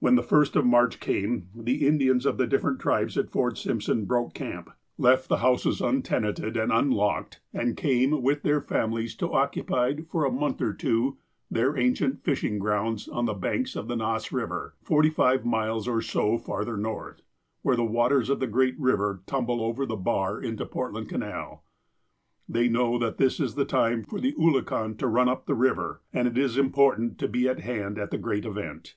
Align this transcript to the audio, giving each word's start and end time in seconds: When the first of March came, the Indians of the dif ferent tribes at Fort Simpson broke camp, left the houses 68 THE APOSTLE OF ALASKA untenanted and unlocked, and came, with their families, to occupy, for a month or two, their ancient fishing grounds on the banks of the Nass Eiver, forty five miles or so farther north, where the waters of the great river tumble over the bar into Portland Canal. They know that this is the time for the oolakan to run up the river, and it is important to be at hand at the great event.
When 0.00 0.16
the 0.16 0.24
first 0.24 0.56
of 0.56 0.66
March 0.66 0.98
came, 0.98 1.46
the 1.54 1.86
Indians 1.86 2.26
of 2.26 2.36
the 2.36 2.48
dif 2.48 2.62
ferent 2.62 2.80
tribes 2.80 3.16
at 3.16 3.30
Fort 3.30 3.56
Simpson 3.56 4.06
broke 4.06 4.34
camp, 4.34 4.70
left 4.98 5.28
the 5.28 5.36
houses 5.36 5.78
68 5.78 5.78
THE 5.78 5.86
APOSTLE 5.86 5.94
OF 5.94 5.94
ALASKA 6.24 6.38
untenanted 6.50 6.56
and 6.62 6.72
unlocked, 6.72 7.40
and 7.54 7.76
came, 7.76 8.22
with 8.22 8.42
their 8.42 8.60
families, 8.60 9.14
to 9.18 9.30
occupy, 9.32 9.94
for 10.08 10.24
a 10.24 10.32
month 10.32 10.60
or 10.60 10.72
two, 10.72 11.18
their 11.48 11.76
ancient 11.76 12.24
fishing 12.24 12.58
grounds 12.58 13.06
on 13.06 13.26
the 13.26 13.34
banks 13.34 13.76
of 13.76 13.86
the 13.86 13.94
Nass 13.94 14.28
Eiver, 14.30 14.72
forty 14.82 15.10
five 15.10 15.44
miles 15.44 15.86
or 15.86 16.02
so 16.02 16.38
farther 16.38 16.76
north, 16.76 17.22
where 17.62 17.76
the 17.76 17.84
waters 17.84 18.30
of 18.30 18.40
the 18.40 18.48
great 18.48 18.74
river 18.80 19.22
tumble 19.26 19.60
over 19.62 19.86
the 19.86 19.94
bar 19.94 20.40
into 20.42 20.66
Portland 20.66 21.08
Canal. 21.08 21.62
They 22.48 22.66
know 22.68 22.98
that 22.98 23.16
this 23.18 23.38
is 23.38 23.54
the 23.54 23.64
time 23.64 24.02
for 24.02 24.18
the 24.20 24.32
oolakan 24.36 24.98
to 24.98 25.06
run 25.06 25.28
up 25.28 25.46
the 25.46 25.54
river, 25.54 26.00
and 26.12 26.26
it 26.26 26.36
is 26.36 26.58
important 26.58 27.16
to 27.18 27.28
be 27.28 27.48
at 27.48 27.60
hand 27.60 27.96
at 27.96 28.10
the 28.10 28.18
great 28.18 28.44
event. 28.44 28.96